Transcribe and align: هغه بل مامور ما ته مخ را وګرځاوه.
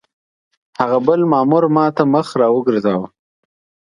هغه 0.79 0.97
بل 1.07 1.19
مامور 1.31 1.63
ما 1.75 1.85
ته 1.95 2.03
مخ 2.13 2.27
را 2.39 2.47
وګرځاوه. 2.55 3.07